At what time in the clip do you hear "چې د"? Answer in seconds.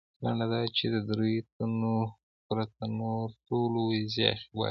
0.77-0.95